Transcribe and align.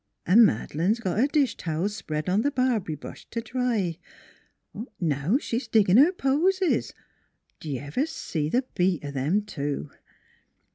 An' 0.25 0.43
Mad'lane's 0.43 0.99
got 0.99 1.19
her 1.19 1.27
dish 1.27 1.55
towels 1.55 1.95
spread 1.95 2.27
on 2.27 2.41
th' 2.41 2.55
barb'ry 2.55 2.95
bush 2.95 3.27
t' 3.29 3.39
dry. 3.39 3.99
Now 4.99 5.37
she's 5.37 5.67
diggin' 5.67 5.97
her 5.97 6.11
posies; 6.11 6.91
did 7.59 7.69
y' 7.73 7.77
ever 7.81 8.07
see 8.07 8.49
the 8.49 8.65
beat 8.73 9.05
o' 9.05 9.11
them 9.11 9.43
two?" 9.43 9.91